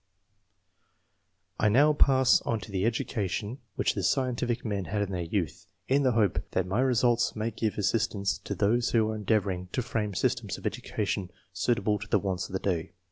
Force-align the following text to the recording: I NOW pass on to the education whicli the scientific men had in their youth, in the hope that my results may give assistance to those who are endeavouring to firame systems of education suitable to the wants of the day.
I 1.59 1.69
NOW 1.69 1.93
pass 1.93 2.41
on 2.41 2.59
to 2.61 2.71
the 2.71 2.85
education 2.87 3.59
whicli 3.77 3.93
the 3.93 4.01
scientific 4.01 4.65
men 4.65 4.85
had 4.85 5.03
in 5.03 5.11
their 5.11 5.21
youth, 5.21 5.67
in 5.87 6.01
the 6.01 6.13
hope 6.13 6.43
that 6.53 6.65
my 6.65 6.79
results 6.79 7.35
may 7.35 7.51
give 7.51 7.77
assistance 7.77 8.39
to 8.45 8.55
those 8.55 8.89
who 8.89 9.11
are 9.11 9.15
endeavouring 9.15 9.67
to 9.73 9.81
firame 9.81 10.15
systems 10.17 10.57
of 10.57 10.65
education 10.65 11.29
suitable 11.53 11.99
to 11.99 12.07
the 12.07 12.17
wants 12.17 12.49
of 12.49 12.53
the 12.53 12.59
day. 12.59 12.93